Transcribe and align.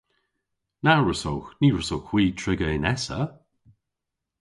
Na 0.83 0.93
wrussowgh. 1.01 1.49
Ny 1.59 1.67
wrussowgh 1.71 2.09
hwi 2.09 2.23
triga 2.39 2.67
yn 2.75 2.89
Essa. 2.93 3.19